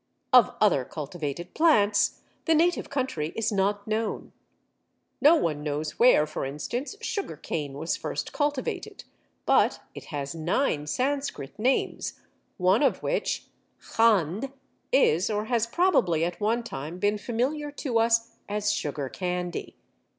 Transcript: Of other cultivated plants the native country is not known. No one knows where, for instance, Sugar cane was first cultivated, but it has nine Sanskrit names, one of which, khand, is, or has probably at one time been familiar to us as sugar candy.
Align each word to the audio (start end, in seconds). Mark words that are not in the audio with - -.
Of 0.33 0.55
other 0.59 0.83
cultivated 0.83 1.53
plants 1.53 2.21
the 2.45 2.55
native 2.55 2.89
country 2.89 3.33
is 3.35 3.51
not 3.51 3.85
known. 3.85 4.33
No 5.21 5.35
one 5.35 5.61
knows 5.61 5.99
where, 5.99 6.25
for 6.25 6.43
instance, 6.43 6.95
Sugar 7.01 7.37
cane 7.37 7.73
was 7.77 7.97
first 7.97 8.33
cultivated, 8.33 9.03
but 9.45 9.79
it 9.93 10.05
has 10.05 10.33
nine 10.33 10.87
Sanskrit 10.87 11.59
names, 11.59 12.19
one 12.57 12.81
of 12.81 13.03
which, 13.03 13.45
khand, 13.79 14.51
is, 14.91 15.29
or 15.29 15.45
has 15.45 15.67
probably 15.67 16.25
at 16.25 16.41
one 16.41 16.63
time 16.63 16.97
been 16.97 17.19
familiar 17.19 17.69
to 17.73 17.99
us 17.99 18.37
as 18.49 18.71
sugar 18.73 19.07
candy. 19.07 19.75